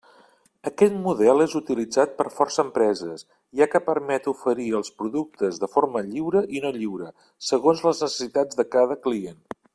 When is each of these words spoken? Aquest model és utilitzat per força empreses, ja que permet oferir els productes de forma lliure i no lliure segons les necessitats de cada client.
Aquest 0.69 0.93
model 1.01 1.43
és 1.43 1.51
utilitzat 1.59 2.15
per 2.21 2.25
força 2.37 2.63
empreses, 2.65 3.25
ja 3.61 3.67
que 3.73 3.83
permet 3.91 4.31
oferir 4.33 4.67
els 4.79 4.91
productes 5.03 5.61
de 5.65 5.71
forma 5.75 6.05
lliure 6.09 6.43
i 6.59 6.63
no 6.65 6.73
lliure 6.79 7.11
segons 7.51 7.87
les 7.91 8.03
necessitats 8.07 8.63
de 8.63 8.67
cada 8.79 8.99
client. 9.07 9.41